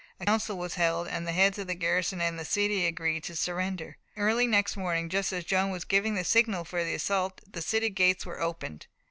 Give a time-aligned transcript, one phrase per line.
[0.19, 3.35] A council was held, and the heads of the garrison and the city agreed to
[3.35, 3.97] surrender.
[4.17, 7.91] Early next morning, just as Joan was giving the signal for the assault, the city
[7.91, 8.87] gates were opened.